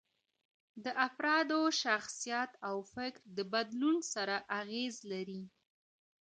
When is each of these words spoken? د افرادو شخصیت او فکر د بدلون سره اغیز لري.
د 0.83 0.85
افرادو 1.07 1.59
شخصیت 1.83 2.51
او 2.67 2.75
فکر 2.93 3.19
د 3.37 3.37
بدلون 3.53 3.97
سره 4.13 4.35
اغیز 4.59 4.95
لري. 5.11 5.43